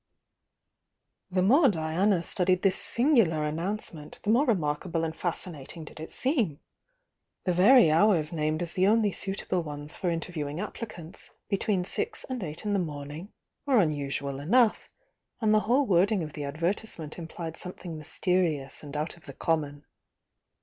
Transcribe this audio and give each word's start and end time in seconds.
The 1.29 1.43
more 1.43 1.69
Diana 1.69 2.23
studied 2.23 2.63
this 2.63 2.75
singular 2.75 3.43
announce 3.45 3.93
ment, 3.93 4.19
the 4.23 4.31
more 4.31 4.47
remarkable 4.47 5.03
and 5.03 5.13
fascmating 5.15 5.85
d^^j* 5.85 6.11
seem. 6.11 6.59
The 7.43 7.53
very 7.53 7.91
hours 7.91 8.33
named 8.33 8.63
as 8.63 8.73
the 8.73 8.87
only 8.87 9.11
suitable 9.11 9.61
ones 9.61 9.95
for 9.95 10.09
interviewing 10.09 10.59
applicants, 10.59 11.29
between 11.49 11.83
six 11.83 12.23
and 12.27 12.41
eight 12.41 12.65
in 12.65 12.73
the 12.73 12.79
morning, 12.79 13.31
were 13.67 13.79
unusual 13.79 14.39
enough, 14.39 14.89
and 15.39 15.53
the 15.53 15.59
whole 15.69 15.85
wording 15.85 16.23
of 16.23 16.33
the 16.33 16.45
advertisement 16.45 17.19
implied 17.19 17.55
some 17.55 17.73
thing 17.73 17.95
mysterious 17.95 18.81
and 18.81 18.97
out 18.97 19.15
of 19.17 19.27
the 19.27 19.33
common. 19.33 19.85